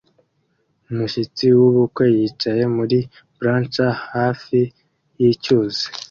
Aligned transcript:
umushyitsi 0.91 1.45
wubukwe 1.57 2.03
yicaye 2.15 2.63
muri 2.75 2.97
blachers 3.37 3.99
hafi 4.15 4.59
yicyuzi 5.19 5.83